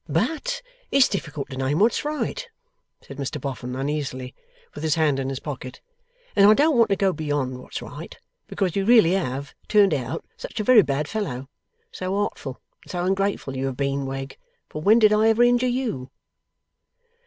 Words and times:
'But 0.09 0.63
it's 0.89 1.07
difficult 1.07 1.51
to 1.51 1.57
name 1.57 1.77
what's 1.77 2.03
right,' 2.03 2.49
said 3.03 3.17
Mr 3.17 3.39
Boffin 3.39 3.75
uneasily, 3.75 4.33
with 4.73 4.81
his 4.83 4.95
hand 4.95 5.19
in 5.19 5.29
his 5.29 5.39
pocket, 5.39 5.79
'and 6.35 6.49
I 6.49 6.55
don't 6.55 6.75
want 6.75 6.89
to 6.89 6.95
go 6.95 7.13
beyond 7.13 7.59
what's 7.59 7.83
right, 7.83 8.17
because 8.47 8.75
you 8.75 8.83
really 8.83 9.11
have 9.11 9.53
turned 9.67 9.93
out 9.93 10.25
such 10.37 10.59
a 10.59 10.63
very 10.63 10.81
bad 10.81 11.07
fellow. 11.07 11.49
So 11.91 12.15
artful, 12.17 12.59
and 12.81 12.89
so 12.89 13.05
ungrateful 13.05 13.55
you 13.55 13.67
have 13.67 13.77
been, 13.77 14.07
Wegg; 14.07 14.39
for 14.69 14.81
when 14.81 14.97
did 14.97 15.13
I 15.13 15.27
ever 15.29 15.43
injure 15.43 15.67
you? 15.67 16.09